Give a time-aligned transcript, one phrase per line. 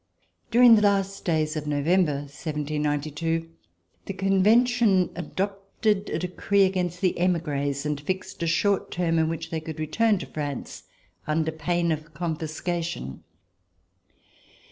[0.49, 3.51] During the last days of November, 1792,
[4.07, 9.29] the Con vention adopted a decree against the emigres and fixed a short term in
[9.29, 10.85] which they could return to France,
[11.27, 13.23] under pain of confiscation.